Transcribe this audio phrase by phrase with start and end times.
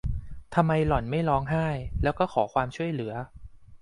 [0.55, 1.67] ทำไมหล่อนไม่ร้องไห้
[2.03, 3.13] แล้วก็ขอความช่วยเหลือ?